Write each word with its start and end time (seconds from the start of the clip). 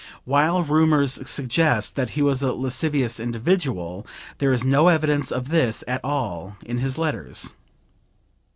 While 0.25 0.63
rumors 0.63 1.19
suggest 1.29 1.95
that 1.95 2.09
he 2.17 2.23
was 2.23 2.41
a 2.41 2.53
lascivious 2.53 3.19
individual, 3.19 4.07
there 4.39 4.51
is 4.51 4.63
no 4.63 4.87
evidence 4.87 5.31
of 5.31 5.49
this 5.49 5.83
at 5.87 6.03
all 6.03 6.57
in 6.65 6.79
his 6.79 6.97
letters. 6.97 7.53